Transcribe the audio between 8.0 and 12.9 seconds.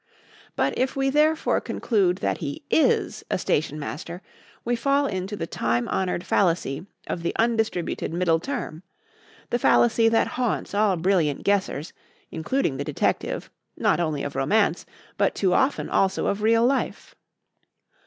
middle term the fallacy that haunts all brilliant guessers, including the